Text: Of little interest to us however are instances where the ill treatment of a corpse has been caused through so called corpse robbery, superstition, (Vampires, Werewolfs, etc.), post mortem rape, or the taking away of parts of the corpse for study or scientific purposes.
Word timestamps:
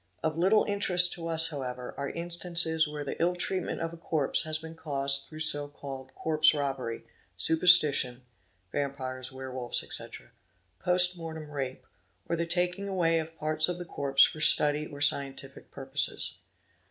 Of 0.23 0.35
little 0.35 0.63
interest 0.63 1.13
to 1.13 1.27
us 1.27 1.49
however 1.49 1.93
are 1.95 2.09
instances 2.09 2.87
where 2.87 3.03
the 3.03 3.21
ill 3.21 3.35
treatment 3.35 3.81
of 3.81 3.93
a 3.93 3.97
corpse 3.97 4.41
has 4.45 4.57
been 4.57 4.73
caused 4.73 5.27
through 5.27 5.41
so 5.41 5.67
called 5.67 6.15
corpse 6.15 6.55
robbery, 6.55 7.03
superstition, 7.37 8.23
(Vampires, 8.71 9.31
Werewolfs, 9.31 9.83
etc.), 9.83 10.31
post 10.79 11.15
mortem 11.19 11.51
rape, 11.51 11.85
or 12.27 12.35
the 12.35 12.47
taking 12.47 12.87
away 12.87 13.19
of 13.19 13.37
parts 13.37 13.69
of 13.69 13.77
the 13.77 13.85
corpse 13.85 14.23
for 14.23 14.41
study 14.41 14.87
or 14.87 15.01
scientific 15.01 15.69
purposes. 15.69 16.39